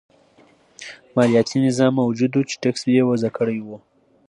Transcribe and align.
مالیاتي 1.15 1.57
نظام 1.67 1.91
موجود 2.01 2.31
و 2.37 2.41
چې 2.49 2.55
ټکس 2.61 2.81
یې 2.95 3.01
وضعه 3.09 3.31
کړی 3.37 3.59
و. 3.63 3.67